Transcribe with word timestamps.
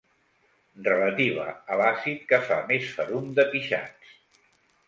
Relativa 0.87 1.45
a 1.75 1.77
l'àcid 1.83 2.25
que 2.33 2.39
fa 2.49 2.57
més 2.73 2.91
ferum 2.97 3.31
de 3.41 3.47
pixats. 3.55 4.19